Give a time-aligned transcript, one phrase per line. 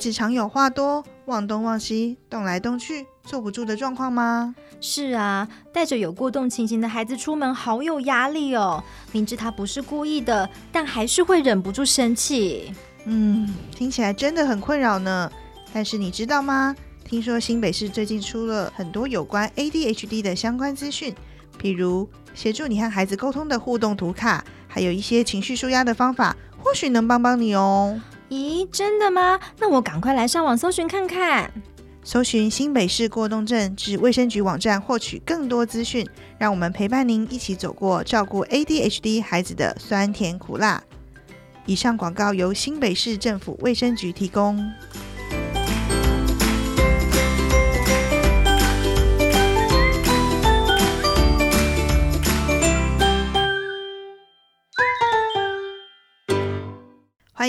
[0.00, 4.54] 子常有话多、忘东忘西、动来动去、坐不住的状况吗？
[4.80, 8.82] 是啊，带着有过动情形的孩子出门，好有压力哦。
[9.12, 12.72] 明知他不是故意的，但还是会忍不住生气。
[13.04, 15.30] 嗯，听起来真的很困扰呢。
[15.72, 16.74] 但是你知道吗？
[17.04, 21.14] 听说新北市最近出了很多有关 ADHD 的相关资讯，
[21.58, 28.00] 比如协助你和孩子沟通的互动图卡，还有一些情绪舒压的方法，或许能帮帮你哦。
[28.30, 29.38] 咦，真的吗？
[29.58, 31.52] 那我赶快来上网搜寻看看。
[32.04, 36.08] 搜寻新北市过动症至卫生局网站，获取更多资讯。
[36.38, 40.82] 让我们陪伴您一起走过照顾 ADHD 孩子的酸甜苦辣。
[41.66, 44.64] 以上广告由新北市政府卫生局提供。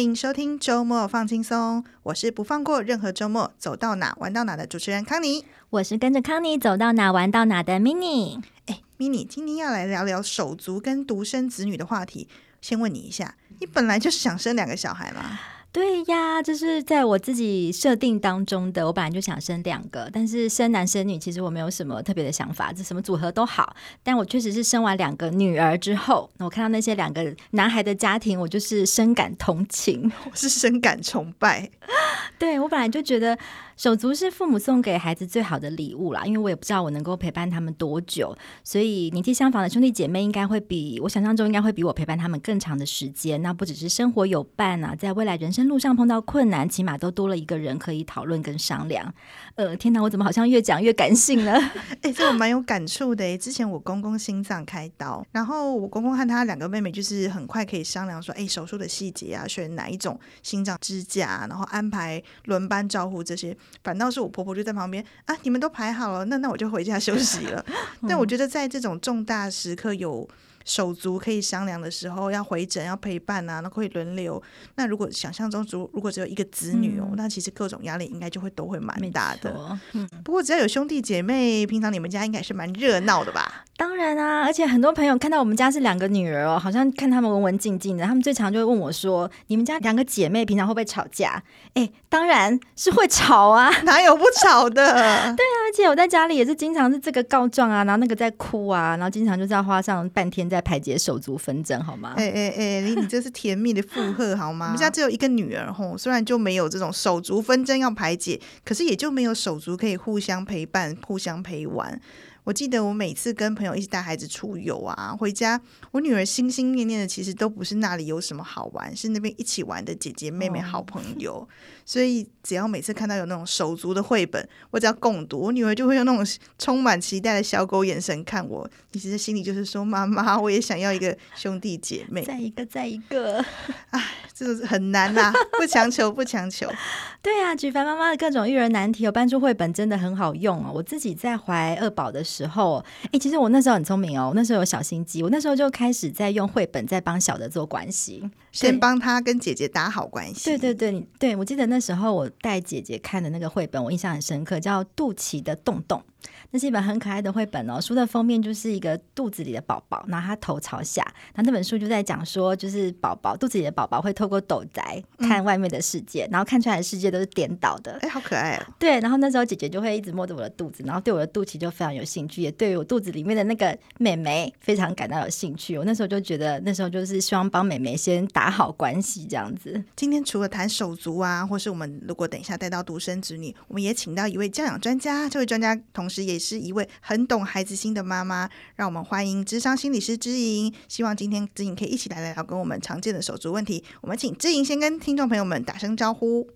[0.02, 5.46] 欢迎收听周末放轻松，我是不放过任何周末，走到哪玩到哪的主持人康妮。
[5.70, 8.42] 我是跟着康妮走到哪玩到哪的 Mini。
[8.66, 12.28] 哎，Mini，今天要来聊聊手足跟独生子女的话题。
[12.62, 15.40] 先问你一下，你本来就是想生两个小孩吗？
[15.74, 18.86] 对呀，就是在我自己设定当中的。
[18.86, 23.74] 我本来就想生两个，但是生男生女其实我没有什么特别的想法，这什么组合都好。
[24.04, 31.70] 但我确实是生完两个女儿之后，我看到那些两个男孩的家庭，我就是深感同情， 我是深感崇拜。
[32.38, 33.38] 对，我本来就觉得。
[33.82, 43.42] 手足是父母送给孩子最好的礼物啦，因为我也不知道我能够陪伴他们多久，所以年纪相仿的兄弟姐妹应该会比我想象中应该会比我陪伴他们更长的时间。
[43.42, 49.12] 那不只是生活有伴啊，在未来人生路上碰到困难，起码都多了一个人可以讨论跟商量。
[49.56, 51.54] 呃，天哪，我怎么好像越讲越感性了？
[52.04, 53.36] 哎、这我蛮有感触的。
[53.40, 63.58] 之前我公公心脏开刀，然后我公公和他两个妹妹就是很快可以商量说，哎、手术的细节啊，选哪一种心脏支架，然后安排轮班照护这些。
[63.84, 67.66] 反倒是我婆婆就在旁边啊，你们都排好了，那那我就回家休息了。
[68.08, 70.28] 但我觉得在这种重大时刻有
[70.66, 74.42] 手足可以商量的时候，要回诊要陪伴啊，那可以轮流。
[74.76, 79.80] 那如果想象中如如果只有一个子女哦，嗯、那其实各种压力应该就会都会蛮大的。
[79.94, 83.66] 嗯，不过只要有兄弟姐妹，平常你们家应该是蛮热闹的吧？
[83.78, 88.06] 当然啊，而且很多朋友看到我们家是两个女儿哦，好像看他们文文静静的。
[88.06, 91.42] 他们最常就会问我说：“你们家两个姐妹平常会不会吵架？”
[91.74, 94.86] 哎，当然是会吵啊， 哪有不吵的？
[94.94, 102.14] 对啊，而且我在家里也是经常是这个告状啊，然后那个在哭啊，然后经常就是要花上半天在排解手足纷争，好吗？
[102.18, 104.68] 哎哎哎，你你这是甜蜜的附和好吗？
[104.70, 112.00] 我们家只有一个女儿吼，虽然就没有这种手足纷争要排解，可是也就没有手足可以互相陪伴、互相陪玩。
[112.44, 121.36] 我记得我每次跟朋友一起带孩子出游啊，回家，我女儿心心念念的其实都不是那里有什么好玩，是那边一起玩的姐姐妹妹好朋 友。
[121.36, 121.48] 哦、
[121.86, 126.26] 所以只要每次看到有那种手足的绘本，我只要共读，我女儿就会用那种
[126.58, 128.70] 充满期待的小狗眼神看我。
[128.92, 133.44] 其实心里就是说，妈妈，我也想要一个兄弟姐妹，再一个，再一个。
[133.92, 134.04] 哎，
[134.34, 136.68] 这个是很难呐、啊，不强求，不强求。
[137.22, 140.72] 对啊，举凡妈妈的各种育儿难题，有搬出绘本真的很好用哦。
[140.74, 150.46] 我自己在怀二宝的时候，哎，其实我那时候很聪明哦，我那时候有小心机，我那时候就开始在用绘本在帮小的做关系，先帮他跟姐姐打好关系。
[150.46, 156.02] 对对对对，我记得那时候我带姐姐看的那个绘本，我印象很深刻，叫《肚脐的洞洞》。
[156.52, 161.02] 那是一本很可爱的绘本哦，书的封面就是一个肚子里的宝宝，然后他头朝下，
[161.34, 168.68] 然后那本书就在讲说，就是宝宝肚子里的宝宝会透过斗宅看外面的世界，嗯、然后看出来的世界都是颠倒的，哎，好可爱啊。
[168.78, 175.78] 对，然后那时候姐姐就会一直摸着我的肚子，然后对我的肚脐就非常有兴趣，也对于我肚子里面的那个美眉非常感到有兴趣。
[175.78, 179.82] 我那时候就觉得，那时候就是希望帮美眉先打好关系这样子。
[179.96, 190.74] 今天除了谈手足啊，或是我们如果等一下带到独生子女，我们也请到一位教养专家，这位专家同时也是一位很懂孩子心的妈妈，让我们欢迎智商心理师之莹。
[190.88, 193.84] 希望今天之莹可以一起来聊聊跟我们常见的手足问题。
[194.02, 196.50] 我们请知莹先跟听众朋友们打声招呼。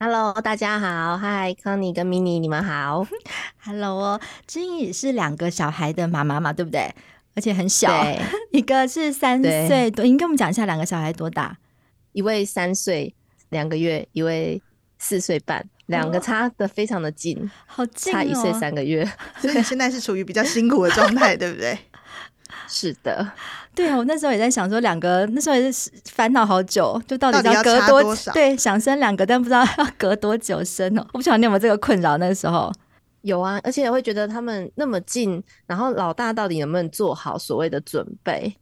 [0.00, 3.06] Hello，大家好，嗨，康妮跟 Mini，你们好。
[3.64, 6.92] Hello，知莹也是两个小孩的妈妈嘛，对不对？
[7.34, 7.88] 而且很小，
[8.50, 10.04] 一个是三岁多。
[10.04, 11.56] 您跟我们讲一下两个小孩多大？
[12.10, 13.14] 一位三岁
[13.50, 14.60] 两个月，一位
[14.98, 15.66] 四岁半。
[15.92, 19.08] 两个差的非常的近，哦、好近、哦，差一岁三个月，
[19.40, 21.78] 所以现在是处于比较辛苦的状态，对不对？
[22.68, 23.30] 是的，
[23.74, 28.32] 对啊，我那时候也在想说，两个那时候也是烦恼好久，就到底要隔多，多少？
[28.32, 31.06] 对，想生两个，但不知道要隔多久生哦。
[31.12, 32.16] 我不晓得你有没有这个困扰？
[32.18, 32.72] 那个时候
[33.22, 38.54] 有啊，而且也会觉得他们那么近，然后老大到底能不能做好所谓的准备？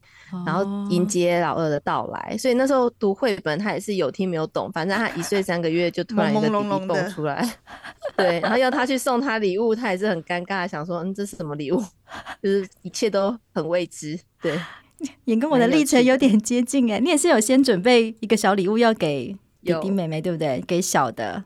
[0.47, 2.37] 然后迎接老二的到来。
[2.39, 7.47] 所以那时候读绘本，他也是有听没有懂，反正他一岁三个月就突然一个弟弟蹦出来，
[8.17, 11.83] 对，然后要他去送他礼物，他也是很尴尬，想说嗯，这是什么礼物？
[12.43, 14.59] 就是一切都很未知，对。
[15.25, 20.63] 也跟我的历程有点接近哎，你也是有先准备一个小礼物要给弟弟妹妹，对不对？
[20.67, 21.43] 给小的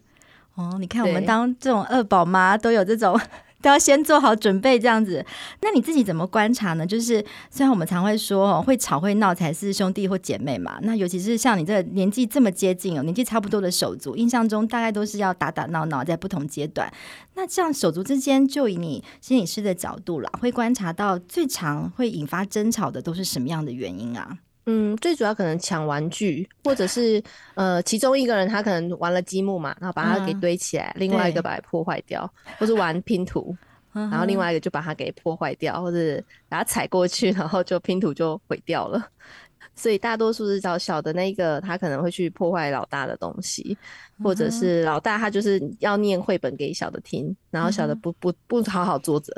[0.57, 3.19] 哦，你看我们当这种二宝妈都有这种。
[3.65, 5.25] 都要先做好准备，这样子。
[5.63, 6.87] 那你自己怎么观察呢？
[6.87, 10.79] 就是虽然我们常会说，会吵会闹才是兄弟或姐妹嘛。
[10.83, 16.93] 那尤其是像你这个年纪这么接近哦，年纪差不多的手足，印象中大概都是要打打闹闹，在不同阶段。
[17.37, 24.37] 那这样手足之间，就以你心理师的角度啦，会观察到最常会引发争吵的都是什么样的原因啊？
[24.67, 27.23] 嗯，最主要可能抢玩具，或者是
[27.55, 33.55] 呃，其中一个人他可能玩了积木嘛，然后把它给堆起来，嗯、另外一个把它破坏掉，或是玩拼图，
[33.93, 39.07] 然后另外一个就把它给破坏掉，或者把它踩过去，然后就拼图就毁掉了。
[39.77, 43.77] 所以大多数是找小的那个，他可能会去破坏老大的东西，
[44.23, 49.35] 或者是老大他就是要念绘本给小的听，然后小的不不不好好坐着，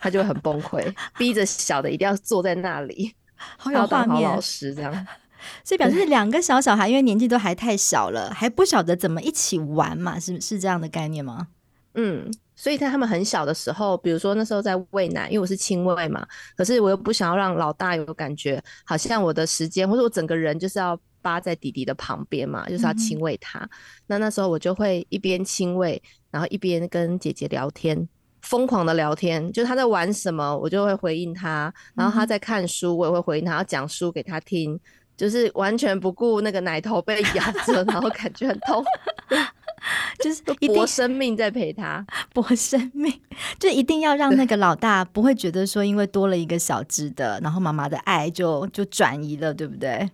[0.00, 3.12] 他就很崩溃，逼着小的一定要坐在那里。
[3.56, 5.06] 好有画面，老师这样，
[5.64, 11.48] 所以表示两个小小孩，因为年纪都还太小了，还不晓得怎么一起玩嘛，是是这样的概念吗？
[11.94, 16.24] 嗯，所以在他们很小的时候，比如说那时候在喂奶，因为我是亲喂嘛，
[16.56, 23.58] 可是我又不想要让老大有感觉，好像我的时间或者我整个人就是要扒在弟弟的旁边嘛，就是要亲喂他。
[23.58, 23.70] 嗯、
[24.06, 26.00] 那那时候我就会一边亲喂，
[26.30, 28.08] 然后一边跟姐姐聊天。
[28.42, 34.78] 疯狂的聊天，就是他在玩什么，我就会回应他；然后他在看书，我也会回应他，要讲书给他听，
[35.16, 38.82] 就是完全不顾那个奶头被咬着， 然后感觉很痛，
[40.20, 43.12] 就是搏生命在陪他， 搏生命，
[43.58, 50.10] 就一定要让那个老大不会觉得说，因为多了一个小只的，然后妈妈的爱就就转移了，对不对？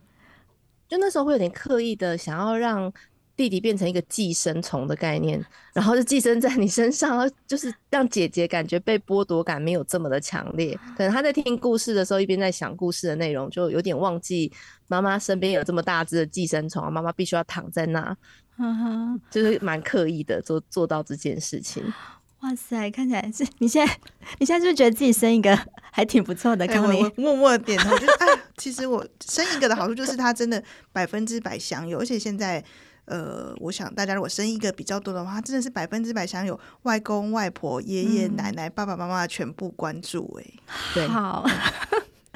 [0.88, 2.92] 就那时候会有点刻意的想要让。
[3.36, 5.44] 弟弟变成一个寄生虫的概念，
[5.74, 10.74] 然后就寄生在你身上，就是让姐姐感觉被剥夺感没有这么的强烈。
[10.96, 14.50] 可能他在听故事的时候，一边在想故事的内容，就有点忘记
[14.88, 18.16] 妈妈身边有这么大只的寄生虫，妈妈必须要躺在那，
[19.30, 21.84] 就是蛮刻意的做做到这件事情。
[22.40, 23.98] 哇塞，看起来是你现在，
[24.38, 25.54] 你现在是不是觉得自己生一个
[25.92, 26.66] 还挺不错的？
[26.66, 32.64] 康妮、欸、默默的点头，就是哎，其实我生一个的好处就是他真的百分之百享有，而且现在。
[33.06, 41.44] 呃，我想大家如果生一个比较多的话，真的是百分之百享有外公外婆、爷爷奶奶、爸爸妈妈全部关注哎、好，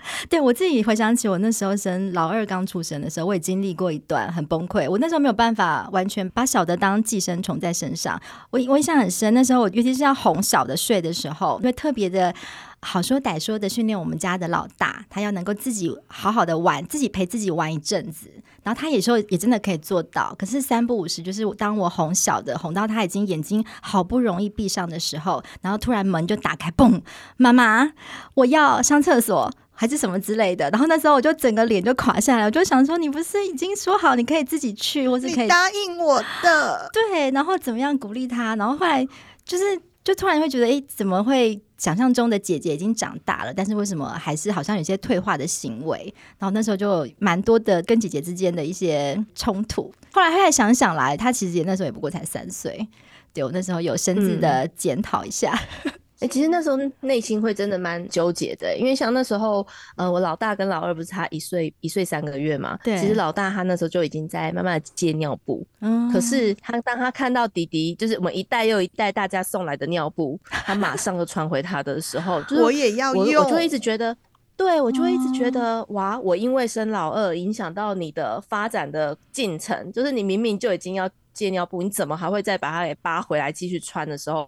[0.28, 4.88] 对我自己回想起我那时候生老二刚出生的时候，我也经历过一段很崩溃。
[4.88, 8.20] 我那时候没有办法完全把小的当寄生虫在身上，
[8.50, 9.32] 我我印象很深。
[9.34, 12.34] 那时候我尤其是要哄小的睡的时候，会特别的。
[12.82, 18.30] 好说歹说的训练我们家的老大，他要能够自己好好的玩，自己陪自己玩一阵子。
[18.62, 20.34] 然后他有时候也真的可以做到。
[20.38, 27.02] 可是三不五时，就是当我哄小的，哄到他已经眼睛好不容易闭上的时候，然后突然门就打开，嘣，
[27.36, 27.92] 妈妈，
[28.32, 30.68] 我要上厕所，还是什么之类的。
[30.68, 36.90] 然后那时候我就整个脸就垮下来，我就想说，你不是已经说好你可以自己去，或是可以答应我的？
[36.92, 38.54] 对，然后怎么样鼓励他？
[38.56, 39.06] 然后后来
[39.46, 39.80] 就是。
[40.02, 46.12] 就突然会觉得，哎，怎么会想象中的姐姐已经长大了，但是为什么还是好像有些退化的行为？
[46.38, 49.92] 然后那时候就蛮多的跟姐姐之间的一些冲突。
[50.10, 52.88] 后来后来想想来，她其实也那时候也不过才三岁，
[53.34, 55.52] 对，我那时候有深自的检讨一下。
[55.84, 62.78] 嗯哎、欸，其实那时候内心会真的蛮纠结的，因为像那时候，呃，我老大跟老二不是差一岁一岁三个月嘛？
[62.84, 62.98] 对。
[62.98, 66.12] 其实老大他那时候就已经在慢慢的戒尿布，嗯。
[66.12, 74.14] 可是他当他看到弟弟，就是我们一代又一代大家送来的尿布，他马上就穿回他的时候，就是、我也要用，我就一直觉得，
[74.58, 84.46] 对我就会一直觉得，哇，我因为生老二影响到你的发展的进程，就是你明明就已经要戒尿布，你怎么还会再把它给扒回来继续穿的时候？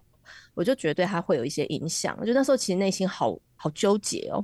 [0.53, 4.43] 我就觉得对他会有一些影响，我觉得那时候其实内心好好纠结哦。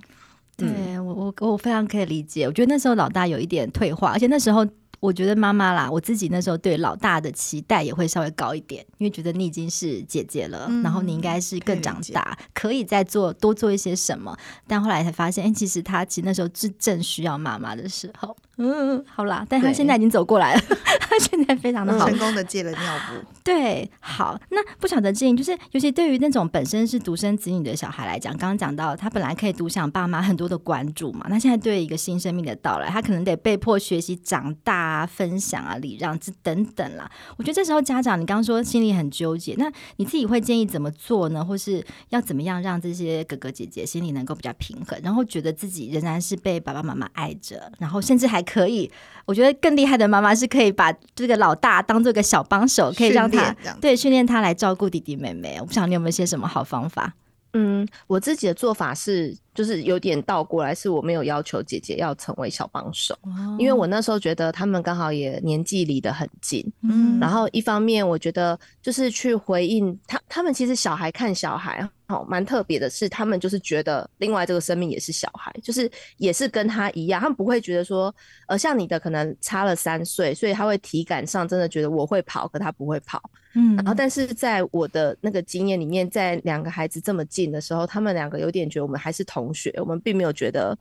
[0.57, 4.67] 对、嗯、我我我非常可以理解，我觉得那时候老大有一点退化，而且那时候
[4.99, 14.37] 我觉得妈妈啦，我自己那时候对老大的期待也会稍微高一点，因为觉得你已经是姐姐了，嗯、然后你应该是更长大，可以，可以再做多做一些什么。
[14.67, 18.35] 但后来才发现，哎、欸，其实他其实那时候是正需要妈妈的时候。
[18.61, 20.61] 嗯，好啦，但他现在已经走过来了，
[20.99, 23.25] 他现在非常的好，成功的戒了尿布。
[23.41, 37.09] 对，好，那不晓得建议，就是尤其对于那种本身是独生子女的小孩来讲，刚刚讲到他本来可以独享爸妈很多的关注嘛，那现在对于一个新生命的到来，他可能得被迫学习长大啊、分享啊、礼让这等等啦。
[37.37, 41.43] 我觉得这时候家长，你刚刚说心里很纠结，那你自己会建议怎么做呢？
[41.43, 48.91] 或是要怎么样让这些哥哥姐姐心里能够比较平衡，然后觉得自己仍然是被爸爸妈妈爱着，然后甚至还可以，
[49.25, 55.57] 我觉得更厉害的妈妈是可以把这个老大当做个小帮手，可以让他对训练他来照顾弟弟妹妹。
[55.59, 57.13] 我不晓得你有没有些什么好方法？
[57.53, 71.87] 嗯，我自己的做法是，就是有点倒过来，是我没有要求姐姐要成为小帮手，哦，因为我那时候觉得他们刚好也年纪离得很近，嗯，然后一方面我觉得就是去回应他，他们其实小孩看小孩。
[72.07, 75.87] 好，蛮特别的是，他们就是觉得另外这个生命也是小孩，就是
[76.17, 78.11] 也是跟他一样，他们不会觉得说，
[78.47, 83.21] 呃，像你的可能差了三岁，所以他会体感上真的觉得我会跑，可他不会跑。
[83.53, 90.77] 嗯，然后但是在我的那个经验里面，在两个孩子这么近的时候，他们两个有点觉得我们还是同学，我们并没有觉得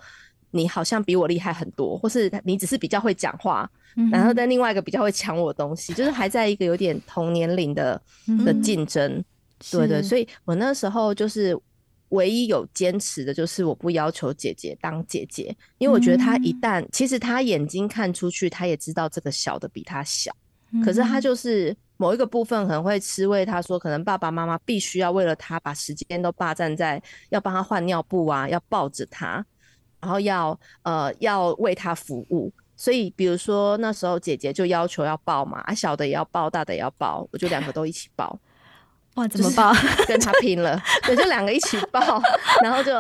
[0.50, 3.70] 你好像比我厉害很多，或是你只是比较会讲话，
[4.10, 8.00] 然后但另外一个比较会抢我东西，就是还在一个有点同年龄的
[8.44, 9.22] 的竞争。
[9.72, 11.58] 对对，所以我那时候就是
[12.10, 20.30] 唯一有坚持的，就是我不要求姐姐当姐姐，因为我觉得她一旦其实她眼睛看出去，她也知道这个小的比她小，
[20.84, 23.44] 可是她就是某一个部分可能会吃味。
[23.44, 29.44] 他说可能爸爸妈妈必须要为了他把时间都霸占在要帮他换尿布啊，要抱着他，
[30.00, 32.50] 然后要呃要为他服务。
[32.76, 38.38] 所以比如说那时候姐姐就要求要抱嘛，啊小的也要抱，大的也要抱，我就两个都一起抱。
[39.14, 39.72] 哇，怎么抱？
[40.06, 42.00] 跟他拼了，对，就两个一起抱，
[42.62, 42.92] 然后就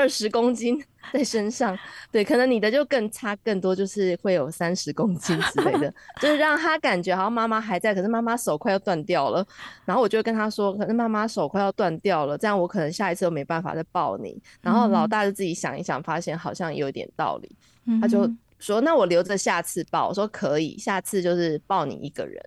[0.00, 1.78] 二十公斤在身上，
[2.10, 5.92] 对，可能你的就更差更多，就是会有三十公斤之类的，
[6.22, 9.46] 就是让他感觉好像妈妈还在，可是妈妈手快要断掉了，
[9.84, 14.40] 然后我就跟他说，可是妈妈手快要断掉了，这样我可能下一次都没办法再抱你。
[14.62, 17.54] 然后老大就自己想一想，发现好像有点道理，
[18.00, 18.26] 他就
[18.58, 20.08] 说，那我留着下次抱。
[20.08, 22.42] 我说可以，下次就是抱你一个人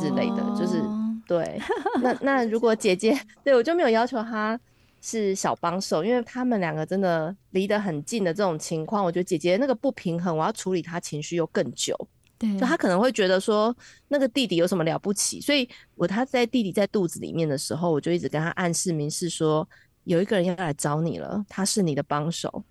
[0.00, 0.80] 之类的，就是。
[1.26, 1.60] 对，
[2.00, 4.58] 那那如果姐姐对我就没有要求她
[5.00, 11.96] 是小帮手，因为他们两个真的离得很近的这种情况，我觉得姐姐那个不平衡，我要处理她情绪又更久。
[12.38, 13.76] 对，就她可能会觉得说
[14.08, 19.68] 那个弟弟有什么了不起，所以我他在弟弟在肚子里面的时候，我就一直跟他暗示明示说，
[20.04, 22.62] 有一个人要来找你了，他是你的帮手，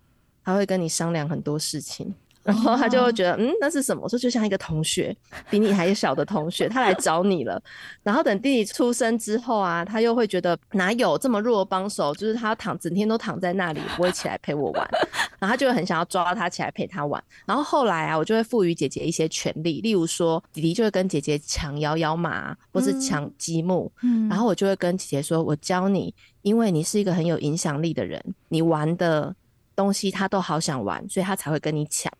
[0.42, 2.14] 他会跟你商量很多事情。
[2.48, 4.02] 然后他就会觉得，嗯，那是什么？
[4.02, 5.14] 我说就像一个同学，
[5.50, 7.62] 比你还小的同学，他来找你了。
[8.02, 12.14] 然后等弟弟出生之后啊，他又会觉得哪有这么弱的帮手？
[12.14, 14.88] 就是他躺整天都躺在那里，不会起来陪我玩。
[15.38, 17.22] 然后他就会很想要抓他起来陪他玩。
[17.44, 23.92] 然后后来啊，我就会赋予姐姐一些权利，例如说弟弟就会跟姐姐抢摇摇马，或是抢积木。
[24.02, 24.26] 嗯。
[24.28, 29.34] 然后我就会跟姐姐说：“我教你，因为你是一个很有影响力的人，你玩的
[29.76, 32.10] 东西他都好想玩，所以他才会跟你抢。”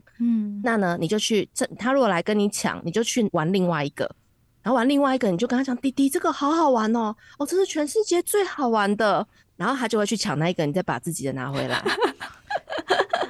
[0.58, 4.04] 嗯，那呢，你就去这，他如果来跟你抢，你就去玩另外一个，
[4.62, 11.82] 然后玩另外一个，你就跟他讲，弟弟，这个好好玩哦，哦，这是全世界最好玩的，然后他就会去抢那一个，你再把自己的拿回来。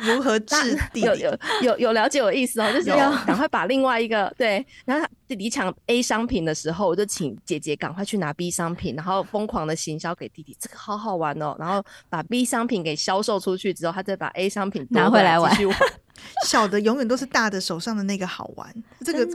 [0.00, 1.00] 如何治弟弟？
[1.00, 15.52] 有有有有了解我意思哦，就是要赶快把另外一个对，然后弟弟抢 A 商品的时候，我就请姐姐赶快去拿 B 商品，然后疯狂的行销给弟弟，这个好好玩哦，然后把 B 商品给销售出去之后，他再把 A 商品拿回来玩。
[16.46, 19.26] 小的永远都是大的手上的那个好玩，这个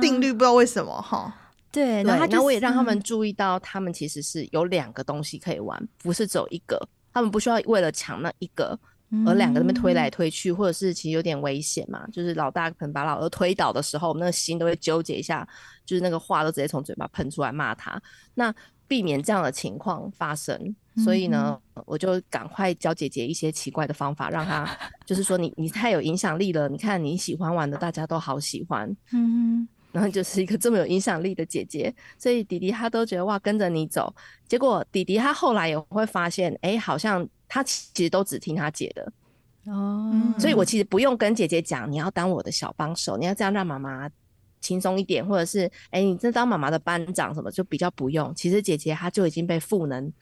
[0.00, 1.34] 定律不知道为什么哈。
[1.72, 6.80] 对，然后那我也让他们注意到，他们其实是有两个东西可以玩，不是只有一个，
[7.12, 8.78] 他们不需要为了抢那一个。
[9.26, 12.06] 而两个那边推来推去，或者是其实有点危险嘛。
[12.12, 15.44] 就是老大可能把老二推倒的时候，我们那个心都会纠结一下，
[15.84, 18.00] 就是那个话都直接从嘴巴喷出来骂他。
[18.34, 18.54] 那
[18.86, 24.68] 避免这样的情况发生，所以呢，我就赶快教姐姐一些奇怪的方法，让她
[25.06, 26.68] 就是说你你太有影响力了。
[26.68, 34.14] 你看你喜欢玩的，大家都好喜欢，嗯，然后就是一个这么有影响力的姐姐，所以弟弟他都觉得哇，跟着你走。
[34.46, 37.28] 结果弟弟他后来也会发现，哎，好像。
[37.52, 39.12] 他其实都只听他姐的
[39.64, 44.08] 哦，所以我其实不用跟姐姐讲，你要当我的小帮手，你要这样让妈妈
[44.60, 48.32] 轻松一点，或者是哎、欸，你这当妈妈的班长什么就比较不用。
[48.36, 50.12] 其实姐姐她就已经被赋能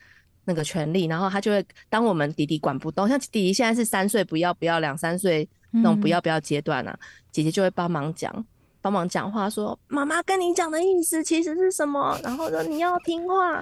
[0.45, 6.97] 那个权利，然后他就会当我们弟弟管不动，像弟弟现在是三岁，不要不要两三岁那种不要不要阶段啊，
[7.31, 8.45] 姐姐就会帮忙讲。
[8.81, 12.17] 帮忙讲话，说妈妈跟你讲的意思其实是什么？
[12.23, 13.61] 然后说你要听话，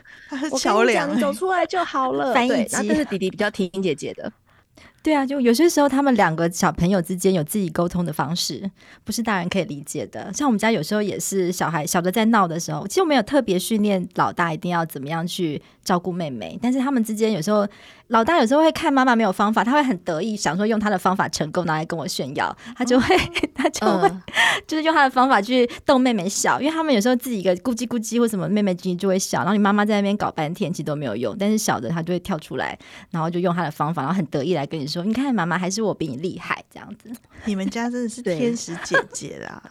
[0.52, 2.36] 我跟你讲，你走出来就好了。
[2.38, 4.32] 对，然后这是弟弟比较听姐姐的。
[5.08, 8.70] 对啊，就有些时候他们两个小朋友之间有自己沟通的方式，
[9.06, 10.30] 不是大人可以理解的。
[10.34, 17.66] 像我们家有时候也是小孩小的在闹的时候，其实我没有特别训练老大一定要怎么样去照顾妹妹，但是他们之间有时候。
[18.08, 22.56] 老大有时候会看妈妈没有方法，他会很得意，想说用他的方法成功，拿来跟我炫耀。
[22.76, 23.18] 他就会，
[23.54, 24.22] 他就会，嗯、
[24.66, 26.60] 就是用他的方法去逗妹妹笑。
[26.62, 31.36] 因为他们有时候自己一个咕叽咕叽或什么，妹妹就会笑，然后你妈妈在那边搞半天，其实都没有用。
[31.38, 32.78] 但是小的他就会跳出来，
[33.12, 37.12] 然后就用他的方法，然后很得意来跟你说：“你看，妈妈还是我比你厉害。”这样子，
[37.46, 39.62] 你们家真的是天使姐姐啦！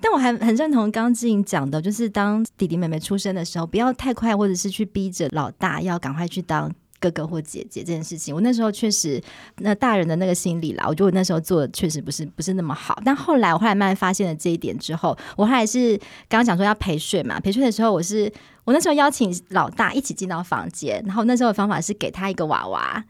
[0.00, 6.72] 但我还很认同刚刚志颖讲的，就是当弟弟妹妹出生的时候，不要太快，或者是去逼着老大要赶快去当。
[7.00, 9.22] 哥哥或姐姐这件事情，我那时候确实，
[9.58, 13.00] 那大人的那个心理啦，我觉得我那时候做的确实不是不是那么好。
[13.04, 15.96] 但后来我后来慢慢发现了这一点之后，我后来是
[16.28, 18.32] 刚刚讲说要陪睡嘛，陪睡的时候，我是
[18.64, 23.04] 我那时候邀请老大一起进到房间，然后那时候的方法是给他一个娃娃，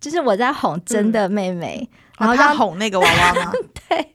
[0.00, 1.88] 就是我在哄真的妹妹。
[1.92, 3.52] 嗯然后要哄那个娃娃吗？
[3.88, 4.14] 对，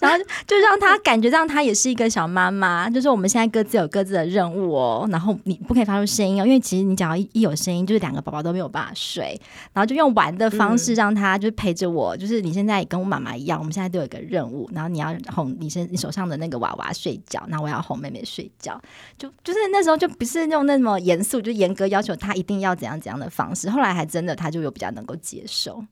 [0.00, 5.08] 然后就让他感觉让他也是一个小妈妈，就是我们现在各自有各自的任务哦。
[5.10, 9.40] 然后你不可以发出声音哦，因为其实你只要一有声音，就是两个宝宝都没有办法睡。
[9.72, 14.68] 然后就用玩的方式让他就陪着我，嗯、就是你现在也跟我妈妈一样，我们现在都有一个任务。
[14.72, 18.80] 然后你要哄你身你手上的那个娃娃睡觉，然后我要哄妹妹睡觉。
[19.16, 23.70] 就就是那时候就不是用那么严肃，就严格要求他一定要怎样怎样的方式。
[23.70, 25.82] 后来还真的他就有比较能够接受。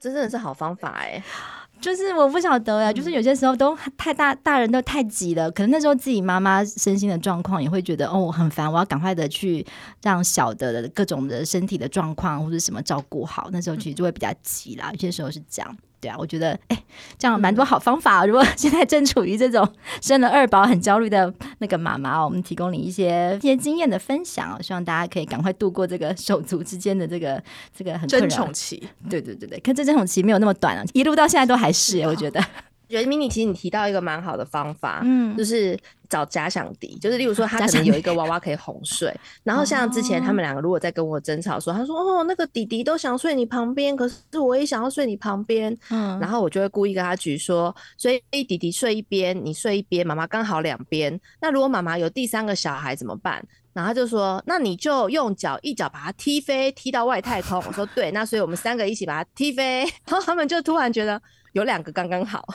[0.00, 1.22] 这真的是好方法哎，
[1.80, 9.66] 就是我不晓得呀，就是有些时候都太大，大人都太急了，可能那时候自己妈妈身心的状况也会觉得哦很烦，我要赶快的去
[10.02, 15.76] 让小的各种的身体的状况或者什么照顾好，那时候其实就会比较急啦，有些时候是这样。
[16.00, 16.82] 对啊，我觉得哎，
[17.18, 18.24] 这样蛮多好方法。
[18.24, 19.68] 如果 现在正处于这种
[20.00, 27.42] 生了二宝很焦虑的那个妈妈，我们提供你一些一些经验的分享，哦希望大家可以赶快度过这个手足之间的这个
[27.76, 28.88] 这个很争宠期。
[29.08, 32.42] 对对对对，可这争宠期没有那么短啊，一路到现在都还是，我觉得。
[32.90, 35.78] 觉得 Mini 其实你提到一个蛮好的方法，嗯，就是
[36.08, 51.18] 找假想敌，就是例如说他可能有一个娃娃可以哄睡， 然后像之前他们两个如果在跟我争吵说，他说哦那个弟弟都想睡你旁边，可是我也想要睡你旁边，嗯，然后我就会故意跟他举说，所以弟弟睡一边，你睡一边，妈妈刚好两边。
[51.40, 53.42] 那如果妈妈有第三个小孩怎么办？
[53.72, 57.62] 然后他就说，那你就用脚一脚把他踢飞，踢到外太空。
[57.68, 61.22] 我说对，那所以我们三个一起把他踢飞， 然后他们就突然觉得。
[61.52, 62.46] 有两个刚刚好，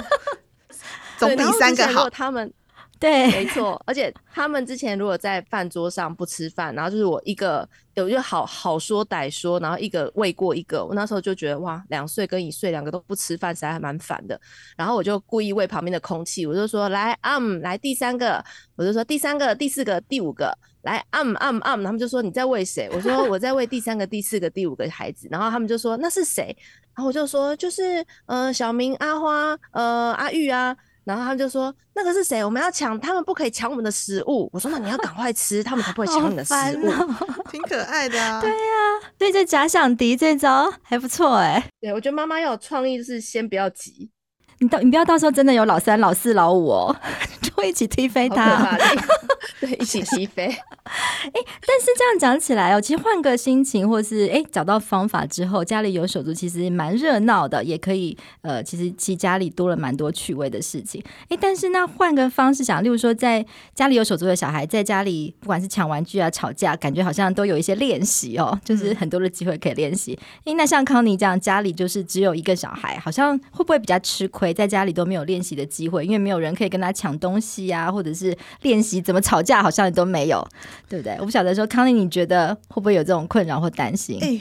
[1.18, 2.08] 总比三个好。
[2.10, 2.52] 他们
[2.98, 3.80] 对，没错。
[3.86, 10.82] 而且他们之前如果在饭桌上不吃饭，然后就是我一个我就好好说歹说，然后一个喂过一个。
[10.82, 14.40] 我那时候就觉得哇，两岁跟一岁两个都不吃饭，实在还蛮烦的。
[14.78, 18.42] 然后我就故意喂旁边的空气，我就说来啊、嗯，来第三个，
[18.76, 20.56] 我就说第三个、第四个、第五个，
[20.86, 21.76] 来啊啊啊！
[21.76, 22.88] 他们就说你在喂谁？
[22.92, 25.26] 我说我在喂第三个、第四个、第五个孩子。
[25.30, 26.56] 然后他们就说那是谁？
[26.94, 30.74] 然后我就说，就是呃，小明、阿花、呃，阿玉啊。
[31.04, 32.44] 然后他们就说，那个是谁？
[32.44, 34.48] 我们要抢，他们不可以抢我们的食物。
[34.52, 36.88] 我说，那你要赶快吃，他们才不会抢你的食物。
[36.88, 38.40] 哦、 挺可爱的啊。
[38.42, 41.70] 对呀、啊，对这假想敌这招还不错哎。
[41.80, 44.10] 对，我觉得妈妈要有创意，就是先不要急。
[44.58, 46.96] 你到，你不要到时候真的有老三、老四、老五哦，
[47.42, 48.76] 就会一起踢飞他。
[49.60, 50.46] 对，一起踢飞。
[50.46, 61.02] 哎，但是这样讲起来哦，其实换个心情，或是哎找到方法之后，家里有手足，其实蛮热闹的，也可以呃，其实其实家里多了蛮多趣味的事情。
[61.28, 70.18] 哎，但是那换个方式想，例如说在家里有手足的小孩，在家里不管是抢玩具啊、吵架，感觉好像都有一些练习哦，就是很多的机会可以练习。
[70.44, 74.45] 哎，那像康妮这样，家里就是只有一个小孩，好像会不会比较吃亏？
[74.52, 80.46] 在家里都没有练习的机会，因为没有人可以跟他抢东西啊，或者是练习怎么吵架，好像都没有，
[80.88, 81.16] 对不对？
[81.18, 84.18] 我不晓得说康妮，你觉得会不会有这种困扰或担心？
[84.20, 84.40] 哎，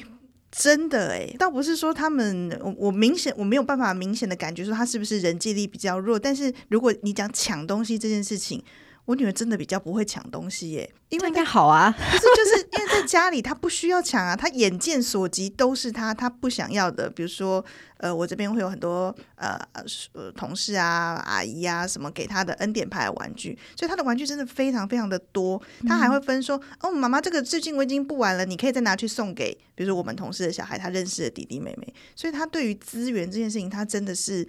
[0.51, 8.63] 真的哎，倒不是说他们，我我明显我没有办法明显的感觉说他是不是人际力比较弱，但是如果你讲抢东西这件事情。
[9.05, 17.63] 我女儿真的比较不会抢东西耶，因为应该好啊，可是就是因为在家里她不需要抢啊，她眼见所及都是她她不想要的，比如说
[17.97, 19.57] 呃，我这边会有很多呃
[20.13, 34.47] 呃同事啊、阿姨啊什么给她的恩典牌玩具，所以她的玩具真的非常非常的多，她还会分说、嗯、哦，妈妈这个最近我已经不玩了，你可以再拿去送给，比如说我们同事的小孩，他认识的弟弟妹妹，所以她对于资源这件事情，她真的是。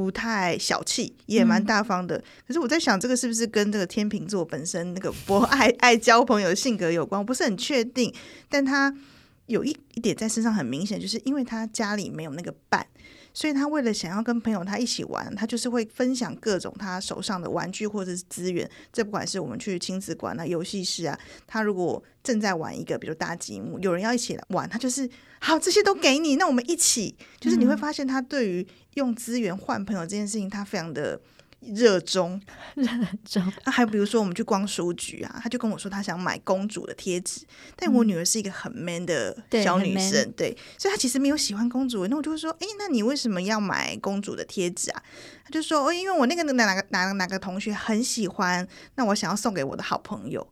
[0.00, 2.16] 不太小气，也蛮大方的。
[2.16, 7.20] 嗯、可是我在想，这个是不是跟这个天秤座本身那个不爱爱交朋友的性格有关？
[7.20, 8.10] 我不是很确定。
[8.48, 8.96] 但他
[9.44, 12.86] 有一一点在身上很明显，就是因为他家里没有那个伴，
[13.32, 18.68] 所以他为了想要跟朋友他一起玩，他就是会分享各种他手上的玩具或者是资源。
[18.92, 25.08] 这不管是我们去亲子馆啊、游戏室啊，他如果正在玩一个比如大积木，有人要一起来玩，他就是
[25.40, 27.14] 好，这些都给你，那我们一起。
[27.38, 31.20] 就是你会发现他对于用资源换朋友这件事情，他非常的。
[31.60, 32.40] 热衷，
[32.74, 32.86] 热
[33.24, 33.52] 衷。
[33.64, 37.46] 那还比如说，我们去逛书局啊，他就跟我说他想买公主的贴纸，
[37.76, 42.06] 但我女儿是一个很 man 的小女生，对，对，所以她其实没有喜欢公主。
[42.06, 45.02] 那我就会说，哎，那你为什么要买公主的贴纸啊？
[45.44, 50.46] 他就说，哦，因为我那个哪个哪个哪个同学很喜欢，那我想要送给我的好朋友。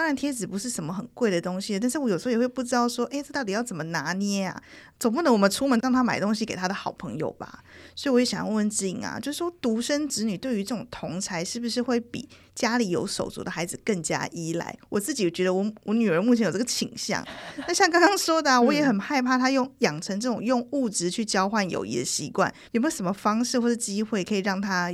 [0.00, 4.62] 当然，贴纸不是什么很贵的东西，但是我有时候也会不知道说，哎，这到底要怎么拿捏啊？
[4.98, 7.62] 总不能我们出门让他买东西给他的好朋友吧？
[7.94, 14.74] 所以我也想要问志颖啊，就是说独生子女对于这种同侪，是不是会比家里有手足的孩子更加依赖？
[14.88, 17.22] 我自己觉得我我女儿目前有这个倾向。
[17.68, 24.90] 那像刚刚说的啊，我也很害怕她用养成这种用物质去交换友谊的习惯，有没有什么方式或者机会可以让她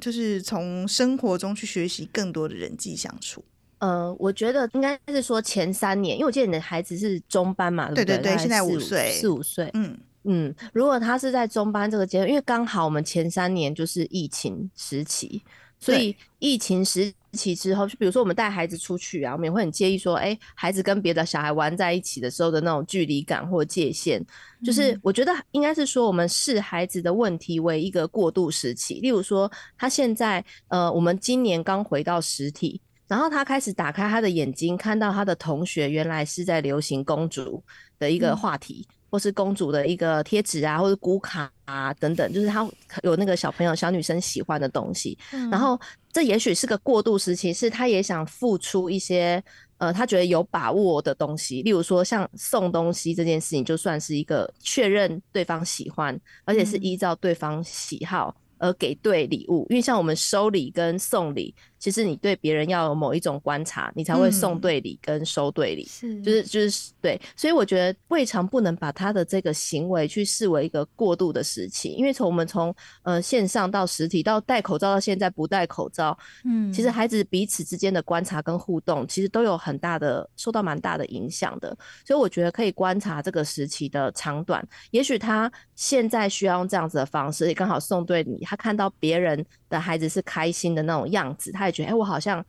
[0.00, 3.44] 就是从生活中去学习更多的人际相处？
[3.78, 8.18] 呃，我觉得应该是说前三年，因为我记得你的孩子是中班嘛，对不对？
[8.18, 9.70] 对现在五岁，四五岁。
[9.74, 15.40] 嗯嗯，如果他是在中班这个阶段，因为刚好我们前三年就是疫情时期，
[15.78, 24.20] 所以疫情时期之后，就比如说我们带孩子出去啊，我们也会很介意说，哎、欸，孩子跟别的小孩玩在一起的时候的那种距离感或界限，
[24.64, 29.00] 就是我觉得应该是说，我们视孩子的问题为一个过渡时期。
[29.00, 32.80] 例如说，他现在呃，我们今年刚回到实体。
[33.08, 37.62] 然后他开始打开他的眼睛，看到他的同学原来是在流行公主
[37.98, 42.68] 的一个话题，嗯、或是公主的一个贴纸啊，或者古卡啊等等，就是他
[43.04, 45.16] 有那个小朋友、小女生喜欢的东西。
[45.32, 45.80] 嗯、然后
[46.12, 49.40] 这也许是个过渡时期，是他也想付出一些
[49.78, 59.64] 呃他觉得有把握的东西，例如说像送东西这件事情，就算是一个确认对方喜欢，而且是依照对方喜好而给对礼物。
[59.70, 61.54] 因为像我们收礼跟送礼。
[61.78, 66.56] 其实你对别人要有某一种观察，你才会送对礼跟收对礼，是、嗯、就是。
[66.56, 92.44] 就是对，所以我觉得未尝不能把他的这个行为去视为一个过渡的时期，因为从我们从呃线上到实体到戴口罩到现在不戴口罩，嗯，其实孩子彼此之间的观察跟互动，其实都有很大的受到蛮大的影响的，所以我觉得可以观察这个时期的长短，也许他现在需要用这样子的方式，也刚好送对你，他看到别人的孩子是开心的那种样子，他也觉得，哎、欸，我好像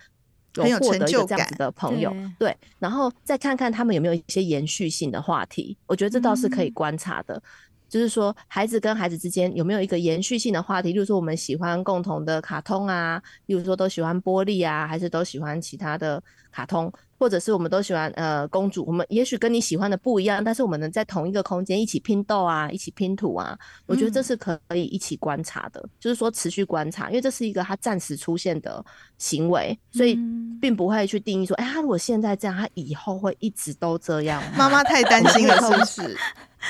[0.56, 7.42] 有获得一个这样子的朋友，对，然后再看看他们有没有一些延续性的话题，我觉得这倒是可以观察的，嗯、
[7.88, 16.92] 就是说孩子跟孩子之间有没有一个延续性的话题，例如说我们喜欢共同的卡通啊，例如说都喜欢玻璃啊，还是都喜欢其他的卡通。
[17.18, 28.84] 或者是我们都喜欢呃公主，我们也许跟你喜欢的不一样，但是我们能在同一个空间一起拼斗啊，一起拼图啊，我觉得这是可以一起观察的，嗯、就是说持续观察，因为这是一个他暂时出现的
[29.18, 30.18] 行为，所以
[30.62, 34.42] 并不会去定义说，哎、欸，他如果现在这样，他以后会一直都这样。
[34.56, 36.18] 妈妈太担心了， 是不是？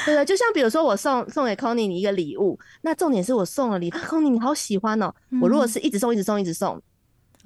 [0.05, 6.81] 对 对，就像比如说我送送给 Connie 你一个礼物，那重点是我送了礼物，Connie 你好喜欢哦、喔，嗯、我如果是一直送一直送一直送。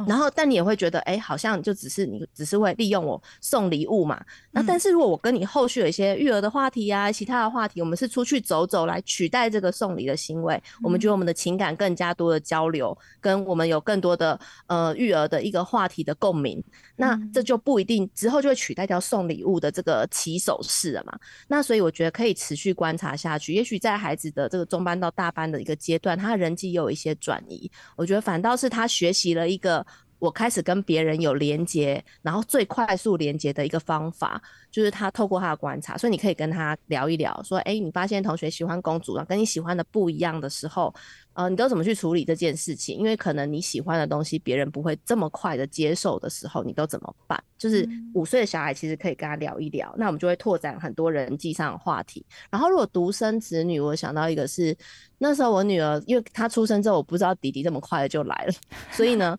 [0.07, 4.23] 然后，但你也会觉得，哎、欸，好像就只是你只是会利用我送礼物嘛。
[4.51, 16.63] 那但是如果我跟你后续有一些育儿的话题啊，其他的话题，我们是出去走走来取代这个送礼的行为，我们觉得我们的情感更加多的交流，跟我们有更多的呃育儿的一个话题的共鸣。
[16.95, 21.17] 那这就不一定之后就会取代掉送礼物的这个起手式了嘛。
[21.47, 27.69] 那所以我觉得可以持续观察下去，也许在孩子的这个中班到大班的一个阶段，他的人际又有一些转移。
[27.95, 29.85] 我觉得反倒是他学习了一个。
[30.21, 40.93] 我开始跟别人有连接，然后最快速连接的一个方法，就是他透过他的观察，所以你可以跟他聊一聊，说，哎，你发现同学喜欢公主啊，跟你喜欢的不一样的时候，
[41.34, 42.95] 呃，你都怎么去处理这件事情？
[42.99, 47.43] 因为可能你喜欢的东西别人不会这么快的接受的时候，你都怎么办？
[47.57, 52.23] 就是五岁的小孩其实可以跟他聊一聊，那我们就会拓展很多人际上的话题。
[52.51, 54.77] 然后如果独生子女，我想到一个是
[55.17, 58.53] 那时候我女儿，因为她出生之后，我不知道弟弟这么快的就来了，
[58.91, 59.36] 所以呢。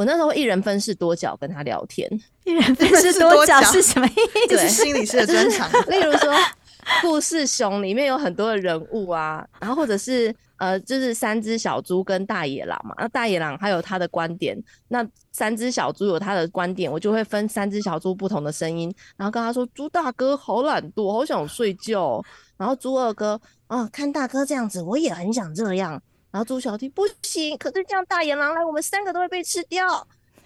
[0.00, 2.08] 我那时候一人分饰多角跟他聊天，
[2.44, 4.58] 一人分饰多角是什么意思？
[4.60, 5.70] 是，心理师的专长。
[5.88, 6.34] 例如说，
[7.02, 14.58] 故事熊里面有很多的人物啊，然后或者是呃，就是三只小猪跟大野狼嘛，那大野狼还有他的观点，
[14.88, 22.24] 那三只小猪有他的观点，我就会分三只小猪不同的声音，然后跟他说：“猪大哥好懒惰，好想睡觉。”
[22.56, 26.02] 然后猪二哥啊，看大哥这样子，我也很想这样。
[26.30, 29.86] 然后猪小弟不行，可是这样大野狼来，我们三个都会被吃掉。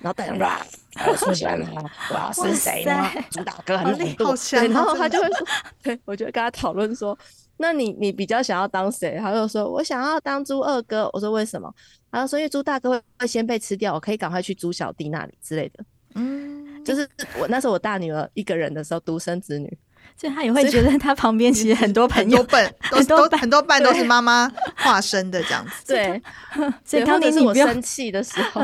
[0.01, 0.67] 然后大野狼哇，
[1.07, 1.67] 我出现了，
[2.13, 3.11] 哇，是谁呢？
[3.31, 5.47] 猪大哥很厉害，对，然后他就会说，
[5.83, 7.19] 对，我就会跟他讨论说，
[7.57, 9.17] 那你你比较想要当谁？
[9.19, 11.09] 他就说我想要当猪二哥。
[11.13, 11.73] 我说为什么？
[12.11, 15.85] 他就说因为猪大哥会会先被吃掉，我可以赶快去猪小弟那里之类的。
[16.15, 19.79] 嗯，就是我那时候我大女儿一个人的时候，独生子女。
[20.17, 25.73] 所以他也会觉得他旁边 其实很多朋友，很多伴，很多很多伴都是妈妈化身的这样子。
[25.93, 26.23] 对，
[26.85, 28.63] 所以当你是我生气的时候，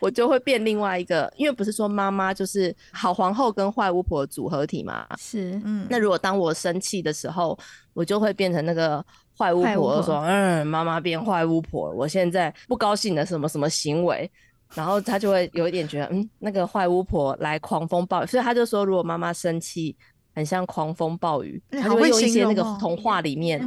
[0.00, 5.06] 我就会变另外一个，因为不是说妈妈就是好皇后跟坏巫婆的组合体嘛。
[5.18, 5.86] 是，嗯。
[5.88, 7.58] 那如果当我生气的时候，
[7.94, 9.04] 我就会变成那个
[9.36, 14.30] 坏巫婆，我说嗯，妈妈变坏巫婆，我现在不高兴的什么什么行为，
[14.74, 19.96] 然后他就会有一点觉得嗯，那个坏巫婆来狂风暴雨，所以他就说，如果妈妈生气。
[20.34, 23.60] 很像狂风暴雨，他就会用一些那个童话里面，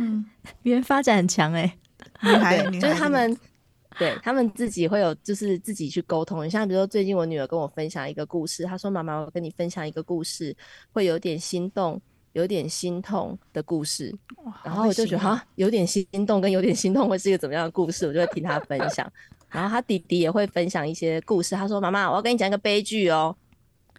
[0.61, 1.61] 别人发展很强哎、
[2.21, 3.37] 欸，女孩就是他们，
[3.97, 6.45] 对他们自己会有，就是自己去沟通。
[6.45, 10.55] 你像比如说，最近我女儿跟我分享一个故事，她说：“妈妈，我跟你分享一个故事，
[10.91, 12.01] 会有点心动，
[12.33, 14.13] 有点心痛的故事。”
[14.63, 18.05] 然后我就觉得哈，有点心动跟有点心痛会是一个怎么样的故事？
[18.07, 19.09] 我就会听她分享。
[19.49, 23.35] 然后她弟弟也会分享一些故事，他说：“妈妈，我要跟你讲一个悲剧哦。”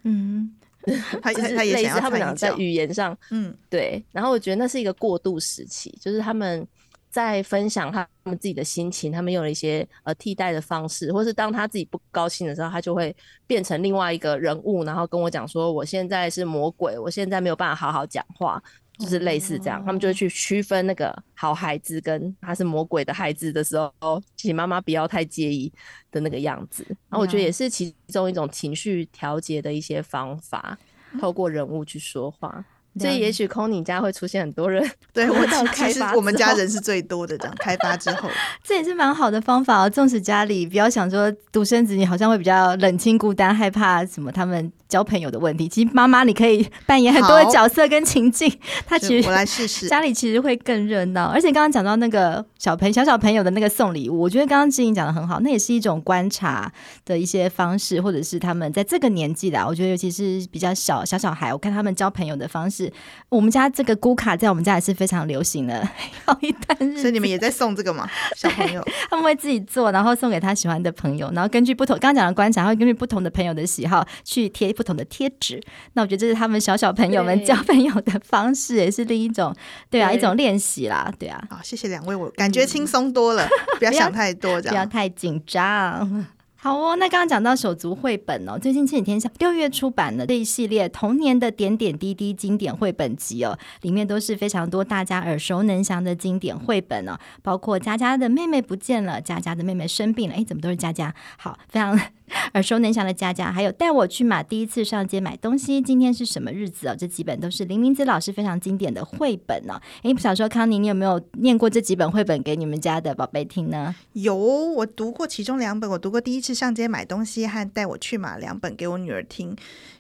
[0.03, 0.53] 嗯。
[1.21, 4.05] 他就是类似他们俩在语言上，嗯，对。
[4.13, 6.67] 然后我觉得那是一个过渡时期，就是他们
[7.11, 13.15] 在分享他们自己的心情，他们用了一些呃替代的方式，或是当他自己不高兴的时候，他就会
[13.47, 18.63] 变成另外一个人物，然后跟我讲说：“我现在是魔鬼，我现在没有办法好好讲话。”
[18.99, 25.73] 就是类似这样，他们就会去区分那个好孩子跟他是魔鬼的孩子的时候，请妈妈不要太介意
[26.11, 26.85] 的那个样子。
[27.09, 30.79] 然后我觉得也是其中一种情绪调节的一些方法，
[31.21, 32.65] 透过人物去说话。
[32.99, 35.37] 所以也许 Connie 家会出现很多人， 对，我
[35.75, 37.37] 其实我们家人是最多的。
[37.39, 38.29] 这样 开发之后，
[38.65, 39.91] 这也是蛮好的方法哦。
[39.91, 44.73] 纵使家里不要想说独生子女好像会比较冷清孤单，害怕什么他们。
[44.89, 48.49] 交朋友的问题，其实妈妈你可以扮演很多的角色跟情境，
[48.87, 51.25] 他其实我来试试，家里其实会更热闹。
[51.25, 56.73] 而且刚刚讲到那个小朋小小朋友的那个送礼物，我觉得刚刚志颖讲的很好，那也是一种观察
[57.05, 62.86] 的一些方式，或者是他们在这个年纪啦，我觉得尤其是比较小小小孩，我看他们交朋友的方式，
[63.29, 65.83] 我们家这个咕卡在我们家也是非常流行的，
[66.25, 68.09] 好一段日子，所以你们也在送这个吗？
[68.37, 74.77] 小朋友他们会自己做，然后送给他喜欢的朋友，然后根据不同刚刚讲的观察，会根据不同的朋友的喜好去贴。
[74.77, 75.59] 不同的贴纸，
[75.95, 79.55] 那我觉得这是他们小小朋友们交朋友的方式，也是另一种，
[79.89, 81.43] 对啊，对一种练习啦，对啊。
[81.49, 86.27] 好，谢谢两位，我感觉轻松多了，不要想太多，这样不要太紧张。
[86.59, 101.15] 好哦，那刚刚讲到手足绘本哦，最近这几天下六月出版的这一系列童年的点点滴滴经典绘本集哦，里面都是非常多大家耳熟能详的经典绘本哦，包括佳佳的妹妹不见了，佳佳的妹妹生病了，哎，怎么都是佳佳？
[101.37, 101.97] 好，非常
[102.53, 106.97] 耳熟能详的佳佳，还有带我去买第一次上街买东西，今天是什么日子哦？
[106.99, 109.81] 这几本都是林明子老师非常经典的绘本哦。
[110.03, 113.95] 哎，不想说康宁，你有没有念过这几本绘本给你们家的宝贝听呢？
[114.15, 116.57] 有，我读过其中两本，我读过第一次。
[116.57, 119.55] 上街买东西和带我去买两本给我女儿听，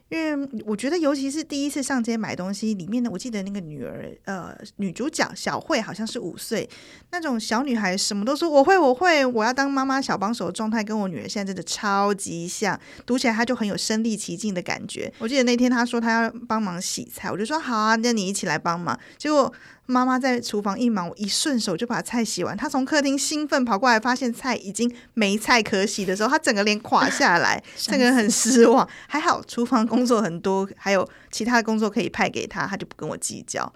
[0.09, 6.69] 因为我觉得尤其是第一次上街买东西里面呢，我记得那个女儿呃女主角小慧好像是五岁，
[7.11, 15.13] 那种小女孩什么都说我会我会，我要当妈妈小帮手的状态，跟我女儿现在真的超级像，读起来她就很有身临其境的感觉。
[15.19, 19.53] 我记得那天她说她要帮忙洗菜，我就说好啊，那你一起来帮忙，结果。
[19.87, 22.57] 妈妈在厨房一忙，我一顺手就把菜洗完。
[22.57, 28.87] 她从客厅兴奋跑过来，发现菜已经没菜可洗的时候，她整个脸垮下来， 整个人很失望。
[29.07, 33.73] 还好厨房工作很多，还有其他的工作可以派给她，她就不跟我计较。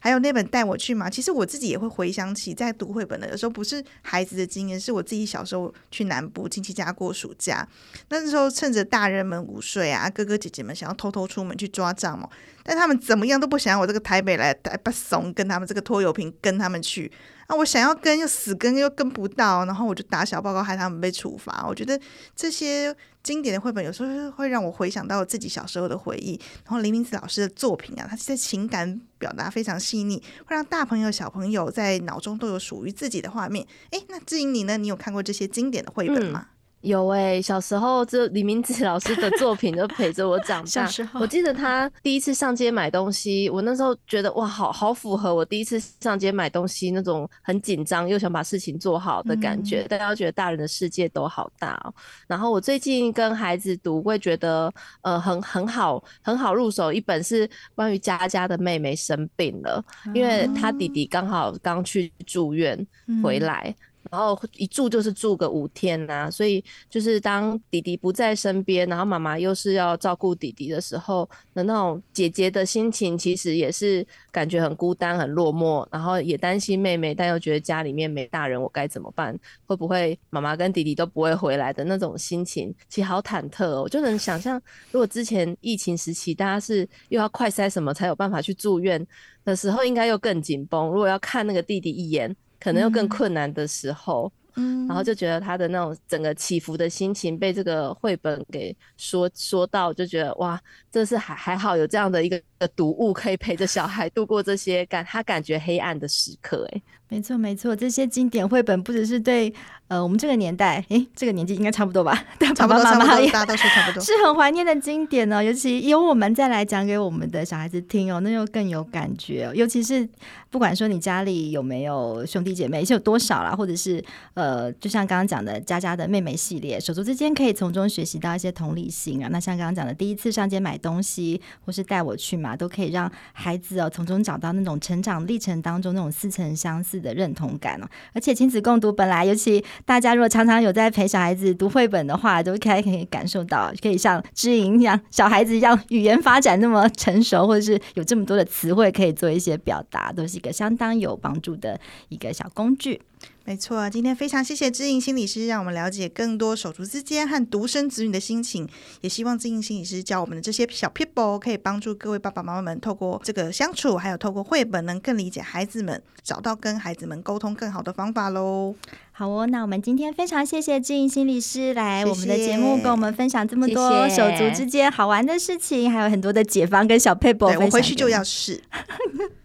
[0.00, 7.68] 还有那本带我去嘛，其实我自己也会回想起在读绘本的，有时候不是孩子的经验，是我自己小时候去南部亲戚家过暑假，
[8.08, 12.28] 那时候趁着大人们午睡啊，哥哥姐姐们想要偷偷出门去抓蚱蜢，
[12.62, 17.12] 但他们怎么样都不想我这个台北来台北怂跟他们这个拖油瓶跟他们去。
[17.50, 21.66] 啊，我想要跟又死跟又跟不到，然后我就打小报告害他们被处罚。
[21.66, 22.00] 我觉得
[22.36, 26.40] 这些经典的绘本有时候会让我回想到自己小时候的回忆。
[26.64, 33.66] 然后林明子老师的作品啊，他在情感表达非常细腻，会让大朋友小朋友在脑中都有属于自己的画面。
[33.90, 34.76] 诶，那志颖你呢？
[34.76, 36.46] 你有看过这些经典的绘本吗？
[36.50, 40.66] 嗯有诶、欸，小时候这李明子老师的作品都陪着我长大。
[40.66, 49.82] 小时候，我记得他第一次上街买东西，我那时候觉得哇，好好符合我第一次上街买东西那种很紧张又想把事情做好的感觉。
[49.88, 51.92] 大家觉得大人的世界都好大哦。
[52.26, 56.90] 然后我最近跟孩子读，会觉得呃很很好很好入手。
[56.90, 62.86] 一本是关于佳佳的妹妹生病了，因为他弟弟刚好刚去住院
[63.22, 63.74] 回来。
[64.10, 79.38] 然后一住就是住个五天呐、所以就是当弟弟不在身边，然后妈妈又是要照顾弟弟的时候的那种姐姐的心情，其实也是感觉很孤单、很落寞，然后也担心妹妹，但又觉得家里面没大人，我该怎么办？
[79.66, 83.82] 会不会妈妈跟弟弟都不会回来的那种心情，其实好忐忑哦。
[83.82, 84.60] 我就能想象，
[84.90, 89.06] 如果之前疫情时期大家是又要快塞什么才有办法去住院
[89.44, 90.88] 的时候，应该又更紧绷。
[90.88, 92.34] 如果要看那个弟弟一眼。
[92.60, 100.60] 可能又更困难的时候，嗯，然后就觉得他的那种整个起伏的心情被这个绘本给说说到，就觉得哇，
[100.92, 102.40] 这是还还好有这样的一个
[102.76, 106.82] 读物可以陪着小孩度过这些感他感觉黑暗的时刻，哎。
[107.10, 109.52] 没错，没错，这些经典绘本不只是对
[109.88, 112.14] 呃我们这个年代，诶，这个年纪应该差不多吧？
[112.54, 115.42] 差不多，爸爸妈妈也大家都是差不多， 是很怀念的经典哦。
[115.42, 119.52] 尤其由我们再来讲给我们的小孩子听哦，那又更有感觉哦。
[119.52, 120.08] 尤其是
[120.50, 124.02] 不管说你家里有没有兄弟姐妹，是有多少啦，或者是
[124.34, 129.28] 呃，就像刚刚讲的佳佳的妹妹系列，手足之间可以从中学习到一些同理心啊。
[129.32, 153.00] 那像刚刚讲的第一次上街买东西，或是带我去嘛，都可以让孩子哦从中找到那种成长历程当中那种似曾相的认同感哦，而且亲子共读本来，尤其大家如果常常有在陪小孩子读绘本的话，都可以可以感受到，可以像知音一样，小孩子一样语言发展那么成熟，或者是有这么多的词汇可以做一些表达，都是一个相当有帮助的一个小工具。
[153.46, 158.68] 没错，今天非常谢谢知音心理师，让我们了解更多手足之间和独生子女的心情。
[159.00, 168.76] 也希望知音心理师教我们的这些小撇步，可以帮助各位爸爸妈妈们透过这个相处，还有透过绘本，能更理解孩子们，找到跟孩子们沟通更好的方法喽。
[169.10, 177.46] 好哦，那我们今天非常谢谢知音心理师来我们的节目，跟我们分享这么多手足之间好玩的事情，还有很多的解方跟小撇步。
[177.46, 178.62] 我回去就要试。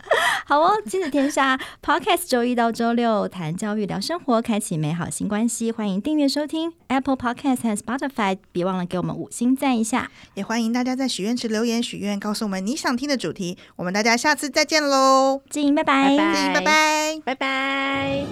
[0.46, 5.72] 好哦，亲子天下 Podcast 周一到周六谈教育聊生活，开启美好新关系。
[5.72, 10.12] 欢迎订阅收听 Apple Podcast 和 Spotify，别忘了给我们五星赞一下。
[10.36, 13.58] 也欢迎大家在许愿池留言许愿，告诉我们你想听的主题。
[13.76, 16.16] 我们大家下次再见喽，静音拜拜，
[16.54, 18.26] 拜拜，拜拜。